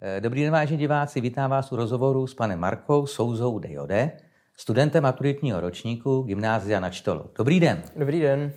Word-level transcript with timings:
Eh, 0.00 0.20
dobrý 0.20 0.42
den, 0.42 0.52
vážení 0.52 0.78
diváci, 0.78 1.20
vítám 1.20 1.50
vás 1.50 1.72
u 1.72 1.76
rozhovoru 1.76 2.26
s 2.26 2.34
panem 2.34 2.58
Markou 2.58 3.06
Souzou 3.06 3.58
Dejode, 3.58 4.12
studentem 4.56 5.02
maturitního 5.02 5.60
ročníku 5.60 6.22
Gymnázia 6.22 6.80
na 6.80 6.90
Čtolu. 6.90 7.30
Dobrý 7.38 7.60
den. 7.60 7.82
Dobrý 7.96 8.20
den. 8.20 8.52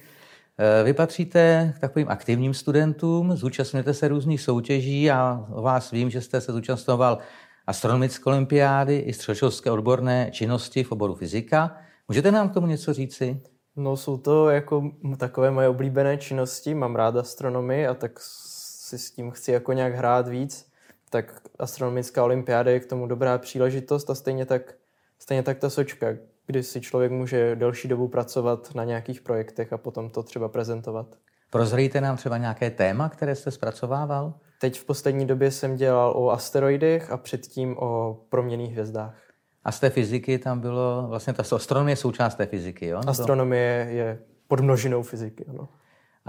Eh, 0.58 0.84
vy 0.84 0.94
patříte 0.94 1.74
k 1.78 1.80
takovým 1.80 2.10
aktivním 2.10 2.54
studentům, 2.54 3.36
zúčastňujete 3.36 3.94
se 3.94 4.08
různých 4.08 4.42
soutěží 4.42 5.12
a 5.12 5.46
o 5.52 5.62
vás 5.62 5.92
vím, 5.92 6.10
že 6.10 6.22
jste 6.22 6.42
se 6.42 6.52
zúčastňoval 6.52 7.18
astronomické 7.68 8.26
olympiády 8.26 8.98
i 8.98 9.14
středoškolské 9.14 9.72
odborné 9.72 10.30
činnosti 10.32 10.84
v 10.84 10.92
oboru 10.92 11.16
fyzika. 11.16 11.78
Můžete 12.08 12.32
nám 12.32 12.50
k 12.50 12.54
tomu 12.54 12.68
něco 12.68 12.94
říci? 12.94 13.42
No 13.76 13.98
jsou 13.98 14.18
to 14.18 14.50
jako 14.50 14.92
takové 15.18 15.52
moje 15.52 15.68
oblíbené 15.68 16.18
činnosti, 16.18 16.74
mám 16.74 16.96
rád 16.96 17.16
astronomii 17.16 17.88
a 17.88 17.94
tak 17.94 18.20
si 18.20 18.98
s 18.98 19.12
tím 19.12 19.32
chci 19.32 19.52
jako 19.52 19.74
nějak 19.74 19.94
hrát 19.94 20.28
víc, 20.28 20.69
tak 21.10 21.42
astronomická 21.60 22.24
olympiáda 22.24 22.72
je 22.72 22.80
k 22.80 22.86
tomu 22.86 23.08
dobrá 23.08 23.38
příležitost 23.38 24.10
a 24.10 24.16
stejně 24.16 24.46
tak, 24.46 24.74
stejně 25.20 25.44
tak 25.44 25.58
ta 25.58 25.70
sočka, 25.70 26.08
kdy 26.46 26.64
si 26.64 26.82
člověk 26.82 27.12
může 27.12 27.56
delší 27.56 27.88
dobu 27.88 28.08
pracovat 28.08 28.76
na 28.76 28.84
nějakých 28.84 29.22
projektech 29.22 29.74
a 29.74 29.78
potom 29.78 30.10
to 30.10 30.24
třeba 30.24 30.48
prezentovat. 30.48 31.16
Prozrejte 31.50 32.02
nám 32.02 32.18
třeba 32.18 32.38
nějaké 32.38 32.70
téma, 32.70 33.10
které 33.10 33.36
jste 33.36 33.52
zpracovával? 33.52 34.34
Teď 34.62 34.80
v 34.80 34.86
poslední 34.86 35.26
době 35.26 35.52
jsem 35.52 35.76
dělal 35.76 36.14
o 36.16 36.30
asteroidech 36.30 37.12
a 37.12 37.18
předtím 37.18 37.78
o 37.78 38.20
proměných 38.30 38.72
hvězdách. 38.72 39.16
A 39.64 39.72
z 39.72 39.80
té 39.80 39.90
fyziky 39.90 40.40
tam 40.40 40.60
bylo, 40.60 41.06
vlastně 41.08 41.34
ta 41.34 41.44
astronomie 41.56 41.92
je 41.92 41.98
součást 41.98 42.36
té 42.36 42.46
fyziky, 42.46 42.88
jo? 42.88 43.02
Astronomie 43.08 43.88
je 43.90 44.20
podmnožinou 44.48 45.04
fyziky, 45.04 45.46
ano. 45.50 45.70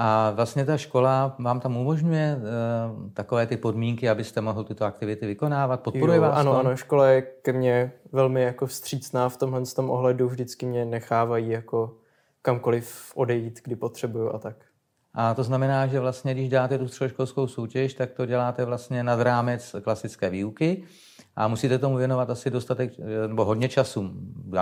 A 0.03 0.31
vlastně 0.31 0.65
ta 0.65 0.77
škola 0.77 1.37
vám 1.39 1.61
tam 1.61 1.77
umožňuje 1.77 2.37
uh, 2.37 3.11
takové 3.13 3.47
ty 3.47 3.57
podmínky, 3.57 4.09
abyste 4.09 4.41
mohl 4.41 4.65
tyto 4.65 4.85
aktivity 4.85 5.27
vykonávat? 5.27 5.81
Podporuje 5.81 6.17
jo, 6.17 6.23
vás 6.23 6.37
Ano, 6.39 6.53
to? 6.53 6.59
ano, 6.59 6.77
škola 6.77 7.09
je 7.09 7.23
ke 7.23 7.53
mně 7.53 7.93
velmi 8.13 8.43
jako 8.43 8.67
vstřícná 8.67 9.29
v 9.29 9.37
tomhle 9.37 9.63
tom 9.77 9.91
ohledu. 9.91 10.29
Vždycky 10.29 10.67
mě 10.67 10.85
nechávají 10.85 11.49
jako 11.49 11.97
kamkoliv 12.43 13.13
odejít, 13.15 13.61
kdy 13.65 13.77
potřebuju 13.77 14.35
a 14.35 14.39
tak. 14.39 14.57
A 15.15 15.35
to 15.35 15.43
znamená, 15.45 15.87
že 15.87 16.01
vlastně, 16.01 16.35
když 16.35 16.49
dáte 16.49 16.79
tu 16.79 16.89
středoškolskou 16.89 17.47
soutěž, 17.47 17.95
tak 17.95 18.11
to 18.13 18.27
děláte 18.27 18.65
vlastně 18.65 19.05
nad 19.05 19.21
rámec 19.21 19.77
klasické 19.83 20.31
výuky 20.31 20.85
a 21.37 21.49
musíte 21.49 21.79
tomu 21.79 21.97
věnovat 21.97 22.31
asi 22.31 22.51
dostatek, 22.51 22.93
nebo 23.27 23.45
hodně 23.45 23.69
času. 23.69 24.11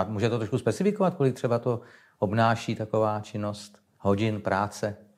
Můžete 0.07 0.29
to 0.29 0.37
trošku 0.37 0.57
specifikovat, 0.57 1.15
kolik 1.15 1.35
třeba 1.35 1.59
to 1.59 1.81
obnáší 2.19 2.75
taková 2.75 3.19
činnost, 3.19 3.77
hodin 3.97 4.41
práce? 4.41 5.08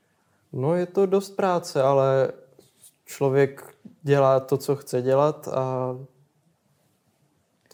No 0.53 0.75
je 0.75 0.85
to 0.85 1.05
dost 1.05 1.29
práce, 1.29 1.81
ale 1.81 2.31
člověk 3.05 3.75
dělá 4.01 4.39
to, 4.39 4.57
co 4.57 4.75
chce 4.75 5.01
dělat 5.01 5.47
a 5.47 5.95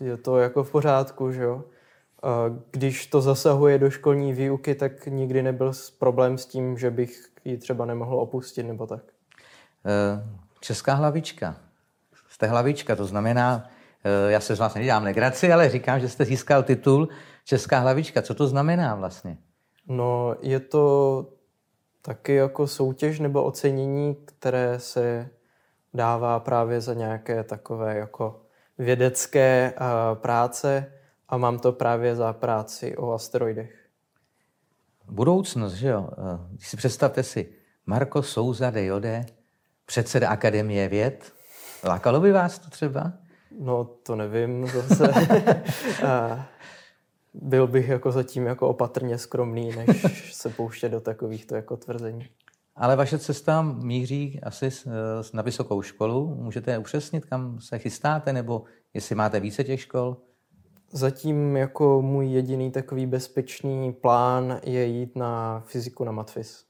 je 0.01 0.17
to 0.17 0.37
jako 0.37 0.63
v 0.63 0.71
pořádku, 0.71 1.31
že 1.31 1.43
jo. 1.43 1.63
A 2.23 2.45
když 2.71 3.07
to 3.07 3.21
zasahuje 3.21 3.79
do 3.79 3.89
školní 3.89 4.33
výuky, 4.33 4.75
tak 4.75 5.05
nikdy 5.05 5.43
nebyl 5.43 5.71
problém 5.99 6.37
s 6.37 6.45
tím, 6.45 6.77
že 6.77 6.91
bych 6.91 7.25
ji 7.45 7.57
třeba 7.57 7.85
nemohl 7.85 8.19
opustit 8.19 8.65
nebo 8.65 8.87
tak. 8.87 9.03
Eh, 9.85 10.23
česká 10.59 10.93
hlavička. 10.93 11.55
Jste 12.29 12.47
hlavička, 12.47 12.95
to 12.95 13.05
znamená, 13.05 13.69
eh, 14.03 14.31
já 14.31 14.39
se 14.39 14.55
z 14.55 14.59
vás 14.59 14.73
nedělám 14.73 15.03
negraci, 15.03 15.53
ale 15.53 15.69
říkám, 15.69 15.99
že 15.99 16.09
jste 16.09 16.25
získal 16.25 16.63
titul 16.63 17.09
Česká 17.45 17.79
hlavička. 17.79 18.21
Co 18.21 18.33
to 18.33 18.47
znamená 18.47 18.95
vlastně? 18.95 19.37
No, 19.87 20.35
je 20.41 20.59
to 20.59 21.25
taky 22.07 22.33
jako 22.33 22.67
soutěž 22.67 23.19
nebo 23.19 23.43
ocenění, 23.43 24.17
které 24.25 24.79
se 24.79 25.29
dává 25.93 26.39
právě 26.39 26.81
za 26.81 26.93
nějaké 26.93 27.43
takové 27.43 27.97
jako 27.97 28.41
vědecké 28.77 29.73
práce 30.13 30.93
a 31.29 31.37
mám 31.37 31.59
to 31.59 31.71
právě 31.71 32.15
za 32.15 32.33
práci 32.33 32.97
o 32.97 33.13
asteroidech. 33.13 33.87
Budoucnost, 35.09 35.73
že 35.73 35.87
jo? 35.87 36.09
Eh, 36.11 36.39
když 36.51 36.67
si 36.67 36.77
představte 36.77 37.23
si, 37.23 37.49
Marko 37.85 38.23
Souza 38.23 38.69
de 38.69 38.85
Jode, 38.85 39.25
předseda 39.85 40.29
Akademie 40.29 40.87
věd, 40.87 41.33
lákalo 41.83 42.19
by 42.19 42.31
vás 42.31 42.59
to 42.59 42.69
třeba? 42.69 43.13
No, 43.59 43.83
to 43.85 44.15
nevím 44.15 44.67
zase. 44.67 45.13
byl 47.33 47.67
bych 47.67 47.87
jako 47.87 48.11
zatím 48.11 48.45
jako 48.45 48.67
opatrně 48.67 49.17
skromný, 49.17 49.71
než 49.75 50.33
se 50.35 50.49
pouštět 50.49 50.89
do 50.89 50.99
takovýchto 50.99 51.55
jako 51.55 51.77
tvrzení. 51.77 52.27
Ale 52.75 52.95
vaše 52.95 53.17
cesta 53.19 53.61
míří 53.61 54.39
asi 54.43 54.69
na 55.33 55.41
vysokou 55.41 55.81
školu. 55.81 56.35
Můžete 56.35 56.77
upřesnit, 56.77 57.25
kam 57.25 57.61
se 57.61 57.79
chystáte, 57.79 58.33
nebo 58.33 58.63
jestli 58.93 59.15
máte 59.15 59.39
více 59.39 59.63
těch 59.63 59.81
škol? 59.81 60.17
Zatím 60.91 61.57
jako 61.57 62.01
můj 62.01 62.27
jediný 62.27 62.71
takový 62.71 63.05
bezpečný 63.05 63.93
plán 63.93 64.59
je 64.63 64.85
jít 64.85 65.15
na 65.15 65.63
fyziku 65.65 66.03
na 66.03 66.11
Matfis. 66.11 66.67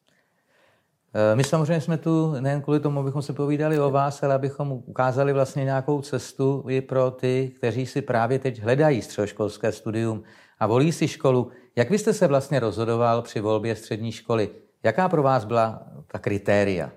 Eh, 1.13 1.35
my 1.35 1.43
samozřejmě 1.43 1.81
jsme 1.81 1.97
tu 1.97 2.31
nejen 2.39 2.61
kvůli 2.61 2.79
tomu, 2.79 2.99
abychom 2.99 3.21
se 3.21 3.33
povídali 3.33 3.79
o 3.79 3.91
vás, 3.91 4.23
ale 4.23 4.35
abychom 4.35 4.71
ukázali 4.71 5.33
vlastně 5.33 5.63
nějakou 5.63 6.01
cestu 6.01 6.65
i 6.69 6.81
pro 6.81 7.11
ty, 7.11 7.53
kteří 7.57 7.85
si 7.85 8.01
právě 8.01 8.39
teď 8.39 8.61
hledají 8.61 9.01
středoškolské 9.01 9.71
studium 9.71 10.23
a 10.59 10.67
volí 10.67 10.91
si 10.91 11.07
školu. 11.07 11.51
Jak 11.75 11.89
vy 11.89 11.99
jste 11.99 12.13
se 12.13 12.27
vlastně 12.27 12.59
rozhodoval 12.59 13.21
při 13.21 13.39
volbě 13.39 13.75
střední 13.75 14.11
školy? 14.11 14.49
Jaká 14.83 15.09
pro 15.09 15.23
vás 15.23 15.45
byla 15.45 15.87
ta 16.07 16.19
kritéria? 16.19 16.91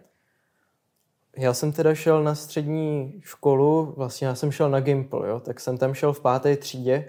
Já 1.37 1.54
jsem 1.54 1.72
teda 1.72 1.94
šel 1.94 2.22
na 2.22 2.34
střední 2.34 3.21
školu, 3.25 3.94
vlastně 3.97 4.26
já 4.26 4.34
jsem 4.34 4.53
šel 4.53 4.71
na 4.71 4.81
Gimple, 4.81 5.28
jo, 5.28 5.41
tak 5.41 5.60
jsem 5.60 5.78
tam 5.78 5.94
šel 5.94 6.12
v 6.12 6.21
páté 6.21 6.56
třídě, 6.56 7.09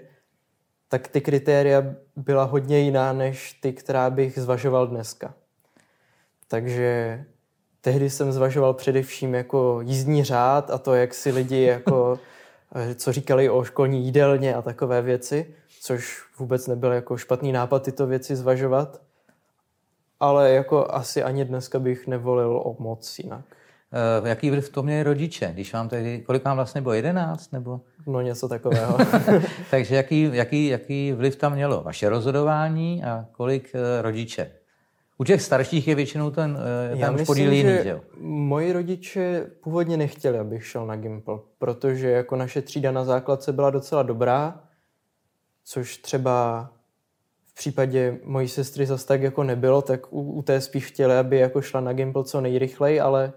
tak 0.88 1.08
ty 1.08 1.20
kritéria 1.20 1.84
byla 2.16 2.44
hodně 2.44 2.78
jiná 2.78 3.12
než 3.12 3.52
ty, 3.52 3.72
která 3.72 4.10
bych 4.10 4.38
zvažoval 4.38 4.86
dneska. 4.86 5.34
Takže 6.48 7.24
tehdy 7.80 8.10
jsem 8.10 8.32
zvažoval 8.32 8.74
především 8.74 9.34
jako 9.34 9.80
jízdní 9.80 10.24
řád 10.24 10.70
a 10.70 10.78
to, 10.78 10.94
jak 10.94 11.14
si 11.14 11.30
lidi 11.30 11.62
jako, 11.62 12.18
co 12.94 13.12
říkali 13.12 13.50
o 13.50 13.64
školní 13.64 14.04
jídelně 14.04 14.54
a 14.54 14.62
takové 14.62 15.02
věci, 15.02 15.54
což 15.80 16.22
vůbec 16.38 16.66
nebyl 16.66 16.92
jako 16.92 17.16
špatný 17.16 17.52
nápad 17.52 17.82
tyto 17.82 18.06
věci 18.06 18.36
zvažovat. 18.36 19.00
Ale 20.20 20.50
jako 20.50 20.94
asi 20.94 21.22
ani 21.22 21.44
dneska 21.44 21.78
bych 21.78 22.06
nevolil 22.06 22.56
o 22.64 22.76
moc 22.78 23.18
jinak. 23.18 23.44
Uh, 24.20 24.28
jaký 24.28 24.50
vliv 24.50 24.68
to 24.68 24.82
měli 24.82 25.02
rodiče? 25.02 25.50
Když 25.52 25.72
vám 25.72 25.88
tedy, 25.88 26.20
kolik 26.20 26.44
vám 26.44 26.56
vlastně 26.56 26.80
bylo, 26.80 26.92
11 26.92 27.52
nebo? 27.52 27.80
No 28.06 28.20
něco 28.20 28.48
takového. 28.48 28.98
Takže 29.70 29.96
jaký, 29.96 30.30
jaký, 30.32 30.66
jaký 30.66 31.12
vliv 31.12 31.36
tam 31.36 31.52
mělo 31.52 31.82
vaše 31.82 32.08
rozhodování 32.08 33.04
a 33.04 33.26
kolik 33.32 33.72
uh, 33.74 33.80
rodiče? 34.02 34.50
U 35.22 35.24
těch 35.24 35.42
starších 35.42 35.88
je 35.88 35.94
většinou 35.94 36.30
ten, 36.30 36.58
uh, 36.92 37.00
ten 37.00 37.14
už 37.14 37.26
podíl 37.26 37.52
jiný, 37.52 37.70
že 37.82 37.88
jo? 37.88 38.00
Moji 38.20 38.72
rodiče 38.72 39.46
původně 39.62 39.96
nechtěli, 39.96 40.38
abych 40.38 40.66
šel 40.66 40.86
na 40.86 40.96
Gimple, 40.96 41.38
protože 41.58 42.10
jako 42.10 42.36
naše 42.36 42.62
třída 42.62 42.92
na 42.92 43.04
základce 43.04 43.52
byla 43.52 43.70
docela 43.70 44.02
dobrá, 44.02 44.60
což 45.64 45.96
třeba 45.96 46.68
v 47.46 47.54
případě 47.54 48.18
mojí 48.24 48.48
sestry 48.48 48.86
zase 48.86 49.06
tak 49.06 49.22
jako 49.22 49.42
nebylo, 49.42 49.82
tak 49.82 50.12
u, 50.12 50.22
u 50.32 50.42
té 50.42 50.60
spíš 50.60 50.86
chtěli, 50.86 51.18
aby 51.18 51.38
jako 51.38 51.62
šla 51.62 51.80
na 51.80 51.92
Gimple 51.92 52.24
co 52.24 52.40
nejrychleji, 52.40 53.00
ale 53.00 53.32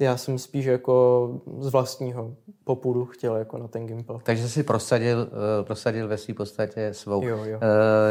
já 0.00 0.16
jsem 0.16 0.38
spíš 0.38 0.64
jako 0.64 1.28
z 1.58 1.68
vlastního 1.68 2.34
popudu 2.64 3.04
chtěl 3.04 3.36
jako 3.36 3.58
na 3.58 3.68
ten 3.68 3.86
Gimple. 3.86 4.18
Takže 4.22 4.48
jsi 4.48 4.62
prosadil, 4.62 5.18
uh, 5.18 5.66
prosadil 5.66 6.08
ve 6.08 6.16
své 6.16 6.34
podstatě 6.34 6.94
svou. 6.94 7.26
Jo, 7.26 7.44
jo. 7.44 7.56
Uh, 7.56 7.62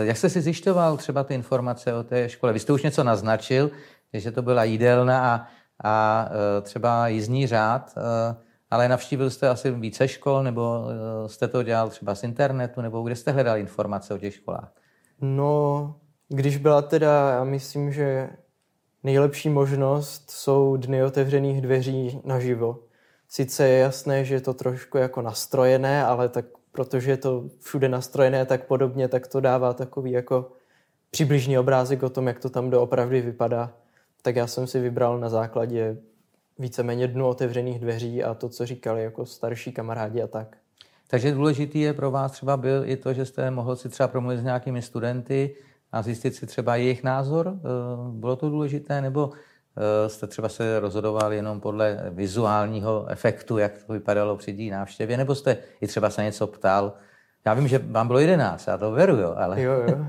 jak 0.08 0.18
jste 0.18 0.30
si 0.30 0.42
zjišťoval 0.42 0.98
třeba 0.98 1.24
ty 1.24 1.34
informace 1.34 1.94
o 1.94 2.04
té 2.04 2.30
škole? 2.30 2.54
Vy 2.54 2.60
jste 2.60 2.74
už 2.74 2.84
něco 2.84 3.04
naznačil, 3.04 3.72
že 4.14 4.32
to 4.32 4.42
byla 4.42 4.64
jídelna 4.64 5.34
a, 5.34 5.48
a 5.84 6.26
uh, 6.30 6.64
třeba 6.64 7.08
jízdní 7.08 7.48
řád, 7.48 7.96
ale 8.72 8.90
navštívil 8.90 9.30
jste 9.30 9.50
asi 9.50 9.72
více 9.72 10.08
škol, 10.08 10.44
nebo 10.44 10.86
jste 11.28 11.48
to 11.48 11.64
dělal 11.64 11.90
třeba 11.90 12.16
z 12.16 12.24
internetu, 12.24 12.82
nebo 12.82 13.02
kde 13.02 13.16
jste 13.16 13.32
hledal 13.32 13.58
informace 13.58 14.14
o 14.14 14.18
těch 14.18 14.34
školách? 14.34 14.74
No, 15.22 15.96
když 16.28 16.58
byla 16.58 16.82
teda, 16.82 17.30
já 17.30 17.44
myslím, 17.44 17.92
že 17.92 18.30
nejlepší 19.04 19.50
možnost 19.50 20.32
jsou 20.32 20.78
dny 20.78 21.04
otevřených 21.04 21.62
dveří 21.62 22.22
naživo. 22.24 22.80
Sice 23.28 23.68
je 23.68 23.80
jasné, 23.80 24.26
že 24.26 24.36
je 24.36 24.42
to 24.42 24.54
trošku 24.54 24.98
jako 24.98 25.22
nastrojené, 25.22 26.06
ale 26.06 26.30
tak 26.30 26.46
protože 26.72 27.12
je 27.12 27.18
to 27.18 27.44
všude 27.60 27.90
nastrojené 27.90 28.46
tak 28.46 28.66
podobně, 28.66 29.08
tak 29.08 29.28
to 29.28 29.40
dává 29.40 29.74
takový 29.74 30.12
jako 30.12 30.52
přibližný 31.12 31.60
obrázek 31.60 32.04
o 32.04 32.10
tom, 32.10 32.28
jak 32.28 32.40
to 32.40 32.50
tam 32.50 32.70
doopravdy 32.70 33.22
vypadá. 33.22 33.74
Tak 34.22 34.36
já 34.36 34.48
jsem 34.48 34.68
si 34.68 34.80
vybral 34.80 35.20
na 35.20 35.30
základě 35.30 35.98
víceméně 36.60 37.08
dnu 37.08 37.28
otevřených 37.28 37.80
dveří 37.80 38.24
a 38.24 38.34
to, 38.34 38.50
co 38.50 38.66
říkali 38.66 39.04
jako 39.04 39.26
starší 39.26 39.72
kamarádi 39.72 40.22
a 40.22 40.28
tak. 40.28 40.58
Takže 41.08 41.32
důležitý 41.32 41.80
je 41.80 41.94
pro 41.94 42.12
vás 42.12 42.32
třeba 42.32 42.58
byl 42.58 42.84
i 42.86 42.98
to, 42.98 43.14
že 43.14 43.26
jste 43.26 43.52
mohl 43.52 43.76
si 43.76 43.90
třeba 43.90 44.08
promluvit 44.08 44.38
s 44.38 44.44
nějakými 44.44 44.82
studenty 44.82 45.56
a 45.92 46.02
zjistit 46.02 46.36
si 46.36 46.46
třeba 46.46 46.76
jejich 46.76 47.04
názor. 47.04 47.54
Eh, 47.56 47.60
bylo 48.12 48.36
to 48.36 48.50
důležité, 48.50 49.02
nebo 49.02 49.32
jste 50.08 50.28
třeba 50.28 50.50
se 50.50 50.80
rozhodoval 50.80 51.34
jenom 51.34 51.60
podle 51.60 52.06
vizuálního 52.10 53.06
efektu, 53.10 53.58
jak 53.58 53.84
to 53.88 53.94
vypadalo 53.94 54.38
při 54.38 54.54
té 54.54 54.76
návštěvě, 54.76 55.18
nebo 55.18 55.36
jste 55.36 55.58
i 55.82 55.88
třeba 55.88 56.10
se 56.10 56.24
něco 56.24 56.48
ptal? 56.48 56.94
Já 57.46 57.54
vím, 57.54 57.68
že 57.68 57.78
vám 57.78 58.08
bylo 58.08 58.20
jedenáct, 58.20 58.68
já 58.68 58.78
to 58.78 58.92
veru, 58.92 59.16
jo, 59.16 59.34
ale... 59.38 59.62
Jo, 59.62 59.74
jo. 59.74 60.06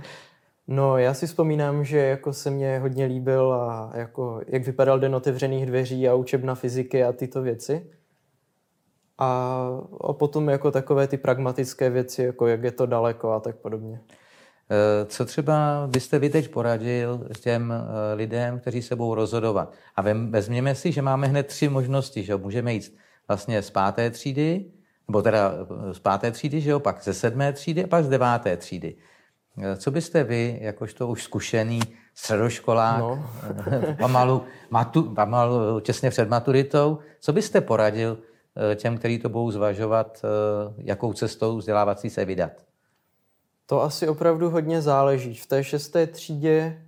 No, 0.68 0.98
já 0.98 1.14
si 1.14 1.26
vzpomínám, 1.26 1.84
že 1.84 1.98
jako 1.98 2.32
se 2.32 2.50
mě 2.50 2.78
hodně 2.78 3.04
líbil 3.04 3.52
a 3.52 3.92
jako, 3.94 4.40
jak 4.46 4.62
vypadal 4.66 4.98
den 4.98 5.14
otevřených 5.14 5.66
dveří 5.66 6.08
a 6.08 6.14
učebna 6.14 6.54
fyziky 6.54 7.04
a 7.04 7.12
tyto 7.12 7.42
věci. 7.42 7.90
A, 9.18 9.68
a 10.00 10.12
potom 10.12 10.48
jako 10.48 10.70
takové 10.70 11.06
ty 11.06 11.16
pragmatické 11.16 11.90
věci, 11.90 12.22
jako 12.22 12.46
jak 12.46 12.62
je 12.62 12.72
to 12.72 12.86
daleko 12.86 13.32
a 13.32 13.40
tak 13.40 13.56
podobně. 13.56 14.00
Eh, 14.72 15.04
co 15.06 15.24
třeba 15.24 15.84
byste 15.86 16.18
vy 16.18 16.30
teď 16.30 16.48
poradil 16.48 17.26
těm 17.40 17.72
eh, 17.72 18.14
lidem, 18.14 18.60
kteří 18.60 18.82
se 18.82 18.96
budou 18.96 19.14
rozhodovat? 19.14 19.72
A 19.96 20.02
vezměme 20.30 20.74
si, 20.74 20.92
že 20.92 21.02
máme 21.02 21.26
hned 21.26 21.46
tři 21.46 21.68
možnosti. 21.68 22.22
Že 22.22 22.36
Můžeme 22.36 22.74
jít 22.74 22.96
vlastně 23.28 23.62
z 23.62 23.70
páté 23.70 24.10
třídy, 24.10 24.64
nebo 25.08 25.22
teda 25.22 25.52
z 25.92 25.98
páté 25.98 26.30
třídy, 26.30 26.60
že 26.60 26.70
jo, 26.70 26.80
pak 26.80 27.02
ze 27.04 27.14
sedmé 27.14 27.52
třídy 27.52 27.84
a 27.84 27.86
pak 27.86 28.04
z 28.04 28.08
deváté 28.08 28.56
třídy. 28.56 28.96
Eh, 29.58 29.76
co 29.76 29.90
byste 29.90 30.24
vy, 30.24 30.58
jakožto 30.60 31.08
už 31.08 31.22
zkušený 31.22 31.80
středoškolák, 32.14 32.98
no. 32.98 33.30
pomalu, 33.98 34.44
matu, 34.70 35.02
pomalu 35.02 35.80
těsně 35.80 36.10
před 36.10 36.28
maturitou, 36.28 36.98
co 37.20 37.32
byste 37.32 37.60
poradil 37.60 38.18
těm, 38.74 38.98
kteří 38.98 39.18
to 39.18 39.28
budou 39.28 39.50
zvažovat, 39.50 40.22
jakou 40.76 41.12
cestou 41.12 41.56
vzdělávací 41.56 42.10
se 42.10 42.24
vydat? 42.24 42.52
To 43.70 43.82
asi 43.82 44.08
opravdu 44.08 44.50
hodně 44.50 44.82
záleží. 44.82 45.34
V 45.34 45.46
té 45.46 45.64
šesté 45.64 46.06
třídě 46.06 46.82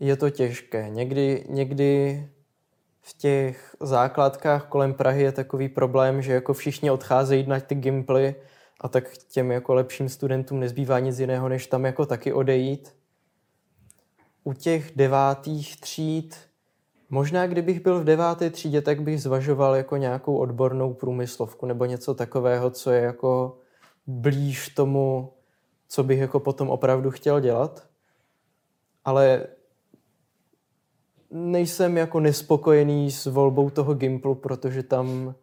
je 0.00 0.16
to 0.16 0.30
těžké. 0.30 0.88
Někdy, 0.88 1.46
někdy 1.48 2.28
v 3.00 3.18
těch 3.18 3.76
základkách 3.80 4.66
kolem 4.66 4.94
Prahy 4.94 5.22
je 5.22 5.32
takový 5.32 5.68
problém, 5.68 6.22
že 6.22 6.32
jako 6.32 6.54
všichni 6.54 6.90
odcházejí 6.90 7.46
na 7.46 7.60
ty 7.60 7.74
gimply 7.74 8.34
a 8.80 8.88
tak 8.88 9.16
těm 9.16 9.50
jako 9.50 9.74
lepším 9.74 10.08
studentům 10.08 10.60
nezbývá 10.60 10.98
nic 10.98 11.18
jiného, 11.18 11.48
než 11.48 11.66
tam 11.66 11.84
jako 11.84 12.06
taky 12.06 12.32
odejít. 12.32 12.94
U 14.44 14.52
těch 14.52 14.92
devátých 14.96 15.80
tříd, 15.80 16.36
možná 17.10 17.46
kdybych 17.46 17.80
byl 17.80 18.00
v 18.00 18.04
deváté 18.04 18.50
třídě, 18.50 18.82
tak 18.82 19.02
bych 19.02 19.22
zvažoval 19.22 19.74
jako 19.74 19.96
nějakou 19.96 20.36
odbornou 20.36 20.94
průmyslovku 20.94 21.66
nebo 21.66 21.84
něco 21.84 22.14
takového, 22.14 22.70
co 22.70 22.90
je 22.90 23.00
jako 23.00 23.58
blíž 24.06 24.68
tomu 24.68 25.32
co 25.88 26.04
bych 26.04 26.18
jako 26.18 26.40
potom 26.40 26.70
opravdu 26.70 27.10
chtěl 27.10 27.40
dělat, 27.40 27.86
ale 29.04 29.46
nejsem 31.30 31.96
jako 31.96 32.20
nespokojený 32.20 33.10
s 33.10 33.26
volbou 33.26 33.70
toho 33.70 33.94
Gimplu, 33.94 34.34
protože 34.34 34.82
tam 34.82 35.34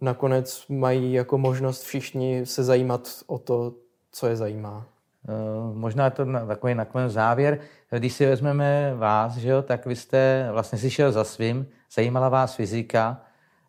nakonec 0.00 0.64
mají 0.68 1.12
jako 1.12 1.38
možnost 1.38 1.82
všichni 1.82 2.46
se 2.46 2.64
zajímat 2.64 3.08
o 3.26 3.38
to, 3.38 3.74
co 4.12 4.26
je 4.26 4.36
zajímá. 4.36 4.86
Uh, 5.28 5.76
možná 5.76 6.10
to 6.10 6.24
na, 6.24 6.46
takový 6.46 6.74
nakonec 6.74 7.12
závěr. 7.12 7.58
Když 7.90 8.12
si 8.12 8.26
vezmeme 8.26 8.94
vás, 8.96 9.36
že 9.36 9.48
jo, 9.48 9.62
tak 9.62 9.86
vy 9.86 9.96
jste 9.96 10.48
vlastně 10.52 10.78
si 10.78 10.90
šel 10.90 11.12
za 11.12 11.24
svým, 11.24 11.66
zajímala 11.94 12.28
vás 12.28 12.54
fyzika, 12.54 13.22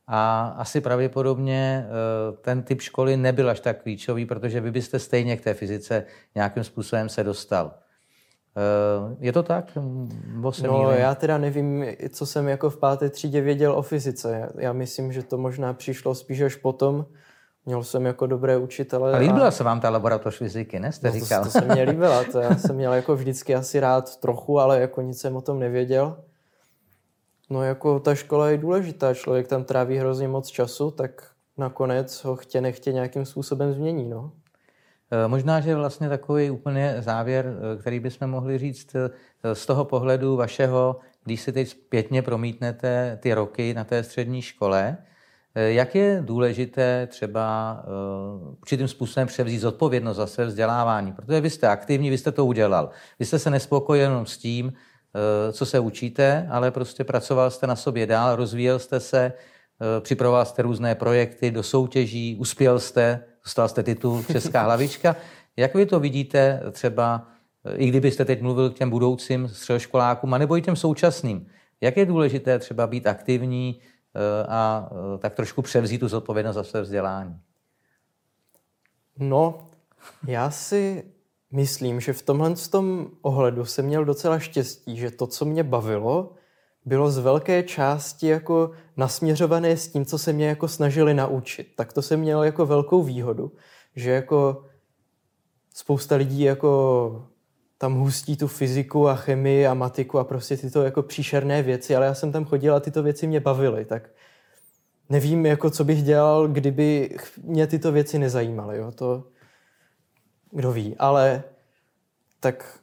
a 0.08 0.48
asi 0.58 0.82
pravděpodobně 0.82 1.88
eh, 1.88 2.38
ten 2.42 2.64
typ 2.64 2.82
školy 2.82 3.18
nebyl 3.18 3.50
až 3.50 3.60
tak 3.60 3.82
klíčový, 3.82 4.26
protože 4.26 4.62
vy 4.62 4.72
byste 4.72 5.00
stejně 5.00 5.38
k 5.38 5.44
té 5.44 5.54
fyzice 5.54 6.06
nějakým 6.36 6.64
způsobem 6.64 7.10
se 7.10 7.24
dostal. 7.24 7.72
Eh, 8.58 9.16
je 9.20 9.34
to 9.34 9.44
tak? 9.44 9.78
no, 10.64 10.92
já 10.92 11.16
teda 11.16 11.38
nevím, 11.38 11.86
co 12.10 12.26
jsem 12.26 12.48
jako 12.48 12.70
v 12.70 12.78
páté 12.78 13.10
třídě 13.10 13.42
věděl 13.42 13.74
o 13.74 13.82
fyzice. 13.82 14.50
Já 14.58 14.74
myslím, 14.74 15.12
že 15.12 15.24
to 15.24 15.38
možná 15.38 15.74
přišlo 15.74 16.16
spíš 16.16 16.42
až 16.42 16.56
potom. 16.56 17.06
Měl 17.66 17.84
jsem 17.84 18.06
jako 18.06 18.28
dobré 18.28 18.58
učitele. 18.58 19.14
A 19.14 19.18
líbila 19.18 19.48
a... 19.48 19.52
se 19.52 19.64
vám 19.64 19.80
ta 19.80 19.90
laboratoř 19.90 20.38
fyziky, 20.38 20.80
ne? 20.80 20.92
Jste 20.92 21.08
no, 21.08 21.14
říkal. 21.14 21.44
To, 21.44 21.52
to 21.52 21.60
se 21.60 21.66
mě 21.66 21.84
líbila. 21.84 22.24
To 22.24 22.40
já 22.40 22.56
jsem 22.58 22.76
měl 22.76 22.94
jako 22.94 23.16
vždycky 23.16 23.56
asi 23.56 23.80
rád 23.80 24.18
trochu, 24.18 24.60
ale 24.60 24.80
jako 24.80 25.02
nic 25.02 25.20
jsem 25.20 25.36
o 25.36 25.42
tom 25.42 25.60
nevěděl. 25.60 26.18
No 27.54 27.64
jako 27.64 28.00
ta 28.00 28.16
škola 28.16 28.50
je 28.50 28.58
důležitá, 28.58 29.14
člověk 29.14 29.48
tam 29.48 29.64
tráví 29.64 29.98
hrozně 29.98 30.28
moc 30.28 30.48
času, 30.48 30.92
tak 30.92 31.32
nakonec 31.58 32.24
ho 32.24 32.36
chtě 32.36 32.62
nechtě 32.62 32.94
nějakým 32.94 33.26
způsobem 33.26 33.74
změní, 33.74 34.10
no. 34.10 34.32
E, 35.12 35.28
možná, 35.28 35.60
že 35.60 35.76
vlastně 35.76 36.10
takový 36.10 36.52
úplně 36.52 36.96
závěr, 37.00 37.46
e, 37.46 37.78
který 37.78 38.00
bychom 38.00 38.28
mohli 38.28 38.58
říct 38.58 38.96
e, 38.96 39.10
z 39.56 39.66
toho 39.66 39.86
pohledu 39.86 40.36
vašeho, 40.36 41.00
když 41.24 41.42
si 41.42 41.52
teď 41.52 41.68
zpětně 41.68 42.22
promítnete 42.22 43.20
ty 43.22 43.34
roky 43.34 43.74
na 43.74 43.84
té 43.84 44.04
střední 44.04 44.42
škole, 44.42 44.98
jak 45.56 45.96
je 45.96 46.22
důležité 46.26 47.08
třeba 47.08 47.78
určitým 48.62 48.88
způsobem 48.88 49.28
převzít 49.28 49.60
zodpovědnost 49.60 50.18
za 50.18 50.28
své 50.28 50.46
vzdělávání? 50.46 51.14
Protože 51.14 51.42
vy 51.42 51.50
jste 51.50 51.68
aktivní, 51.68 52.10
vy 52.10 52.18
jste 52.18 52.32
to 52.32 52.46
udělal. 52.46 52.90
Vy 53.20 53.26
jste 53.26 53.40
se 53.40 53.50
nespokojil 53.50 54.04
jenom 54.04 54.26
s 54.26 54.38
tím, 54.38 54.74
co 55.52 55.66
se 55.66 55.80
učíte, 55.80 56.48
ale 56.52 56.72
prostě 56.72 57.04
pracoval 57.04 57.52
jste 57.52 57.68
na 57.68 57.76
sobě 57.76 58.06
dál, 58.06 58.36
rozvíjel 58.36 58.80
jste 58.80 59.00
se, 59.00 59.34
eh, 59.98 60.02
připravoval 60.02 60.46
jste 60.46 60.62
různé 60.62 60.96
projekty 60.96 61.52
do 61.52 61.64
soutěží, 61.64 62.36
uspěl 62.40 62.80
jste, 62.80 63.24
dostal 63.44 63.70
jste 63.70 63.84
titul 63.84 64.24
Česká 64.32 64.64
hlavička. 64.64 65.16
Jak 65.58 65.76
vy 65.76 65.86
to 65.86 66.00
vidíte 66.00 66.62
třeba, 66.72 67.28
eh, 67.66 67.76
i 67.76 67.88
kdybyste 67.88 68.26
teď 68.26 68.42
mluvil 68.42 68.70
k 68.70 68.78
těm 68.78 68.90
budoucím 68.90 69.48
středoškolákům, 69.48 70.34
anebo 70.34 70.58
i 70.58 70.62
těm 70.62 70.76
současným, 70.76 71.48
jak 71.82 71.98
je 71.98 72.06
důležité 72.06 72.60
třeba 72.60 72.88
být 72.88 73.08
aktivní 73.08 73.80
a 74.48 74.90
tak 75.20 75.34
trošku 75.34 75.62
převzít 75.62 75.98
tu 75.98 76.08
zodpovědnost 76.08 76.56
za 76.56 76.64
své 76.64 76.82
vzdělání? 76.82 77.40
No, 79.20 79.68
já 80.28 80.52
si 80.52 81.04
myslím, 81.54 82.00
že 82.00 82.14
v 82.14 82.22
tomhle 82.22 82.56
tom 82.70 83.08
ohledu 83.22 83.66
jsem 83.66 83.86
měl 83.86 84.06
docela 84.06 84.40
štěstí, 84.40 84.98
že 84.98 85.12
to, 85.12 85.28
co 85.28 85.46
mě 85.46 85.64
bavilo, 85.64 86.34
bylo 86.86 87.12
z 87.12 87.18
velké 87.18 87.64
části 87.64 88.28
jako 88.28 88.72
nasměřované 88.98 89.78
s 89.78 89.88
tím, 89.88 90.06
co 90.06 90.18
se 90.18 90.34
mě 90.34 90.48
jako 90.48 90.68
snažili 90.68 91.14
naučit. 91.14 91.68
Tak 91.76 91.94
to 91.94 92.02
jsem 92.02 92.20
měl 92.20 92.44
jako 92.44 92.66
velkou 92.66 93.04
výhodu, 93.04 93.52
že 93.96 94.12
jako 94.12 94.66
spousta 95.74 96.16
lidí 96.16 96.42
jako 96.42 97.26
tam 97.78 97.94
hustí 97.94 98.38
tu 98.38 98.48
fyziku 98.48 99.08
a 99.08 99.16
chemii 99.16 99.68
a 99.68 99.74
matiku 99.74 100.20
a 100.20 100.24
prostě 100.24 100.58
tyto 100.58 100.84
jako 100.84 101.04
příšerné 101.04 101.62
věci, 101.62 101.96
ale 101.96 102.06
já 102.06 102.14
jsem 102.14 102.32
tam 102.32 102.46
chodil 102.46 102.76
a 102.76 102.80
tyto 102.80 103.04
věci 103.04 103.28
mě 103.28 103.40
bavily, 103.40 103.86
tak 103.86 104.10
nevím, 105.10 105.46
jako 105.46 105.70
co 105.70 105.84
bych 105.84 106.04
dělal, 106.04 106.48
kdyby 106.48 107.18
mě 107.44 107.68
tyto 107.68 107.92
věci 107.92 108.20
nezajímaly. 108.20 108.78
Jo? 108.78 108.92
To, 108.92 109.24
kdo 110.54 110.72
ví, 110.72 110.96
ale 111.00 111.44
tak 112.40 112.80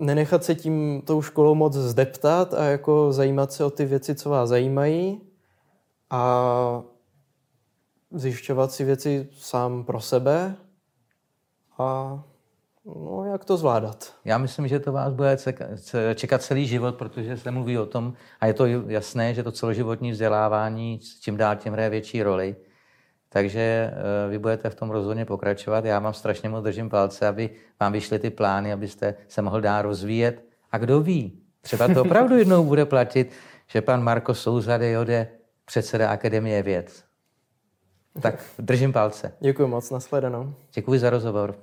nenechat 0.00 0.44
se 0.44 0.54
tím 0.54 1.02
tou 1.06 1.22
školou 1.22 1.54
moc 1.54 1.74
zdeptat 1.74 2.54
a 2.54 2.64
jako 2.64 3.12
zajímat 3.12 3.52
se 3.52 3.64
o 3.64 3.70
ty 3.70 3.84
věci, 3.84 4.14
co 4.14 4.30
vás 4.30 4.48
zajímají 4.48 5.20
a 6.10 6.82
zjišťovat 8.10 8.72
si 8.72 8.84
věci 8.84 9.28
sám 9.38 9.84
pro 9.84 10.00
sebe 10.00 10.56
a 11.78 12.22
no, 12.86 13.24
jak 13.24 13.44
to 13.44 13.56
zvládat. 13.56 14.14
Já 14.24 14.38
myslím, 14.38 14.68
že 14.68 14.80
to 14.80 14.92
vás 14.92 15.12
bude 15.12 15.36
čekat 16.14 16.42
celý 16.42 16.66
život, 16.66 16.94
protože 16.94 17.36
se 17.36 17.50
mluví 17.50 17.78
o 17.78 17.86
tom, 17.86 18.14
a 18.40 18.46
je 18.46 18.54
to 18.54 18.66
jasné, 18.66 19.34
že 19.34 19.42
to 19.42 19.52
celoživotní 19.52 20.10
vzdělávání 20.10 21.00
čím 21.20 21.36
dál 21.36 21.56
tím 21.56 21.72
hraje 21.72 21.90
větší 21.90 22.22
roli. 22.22 22.56
Takže 23.34 23.60
eh, 23.60 24.30
vy 24.30 24.38
budete 24.38 24.70
v 24.70 24.74
tom 24.74 24.90
rozhodně 24.90 25.24
pokračovat. 25.24 25.84
Já 25.84 25.98
vám 25.98 26.14
strašně 26.14 26.48
moc 26.48 26.64
držím 26.64 26.90
palce, 26.90 27.26
aby 27.26 27.50
vám 27.80 27.92
vyšly 27.92 28.18
ty 28.18 28.30
plány, 28.30 28.72
abyste 28.72 29.14
se 29.28 29.42
mohl 29.42 29.60
dál 29.60 29.82
rozvíjet. 29.82 30.44
A 30.72 30.78
kdo 30.78 31.00
ví, 31.00 31.42
třeba 31.60 31.88
to 31.88 32.02
opravdu 32.02 32.36
jednou 32.36 32.64
bude 32.64 32.84
platit, 32.86 33.32
že 33.66 33.82
pan 33.82 34.02
Marko 34.02 34.34
Souza 34.34 34.76
jode 34.76 35.28
předseda 35.64 36.10
Akademie 36.10 36.62
věd. 36.62 37.04
Tak 38.20 38.44
držím 38.58 38.92
palce. 38.92 39.32
Děkuji 39.40 39.68
moc, 39.68 39.90
nashledanou. 39.90 40.54
Děkuji 40.74 40.98
za 40.98 41.10
rozhovor. 41.10 41.54